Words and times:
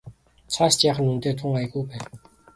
Цаашид 0.53 0.81
яах 0.89 0.97
нь 0.99 1.09
үнэндээ 1.09 1.33
тун 1.39 1.53
аягүй 1.59 1.83
байв. 1.89 2.03